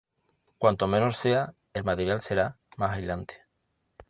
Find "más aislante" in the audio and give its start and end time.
2.75-3.43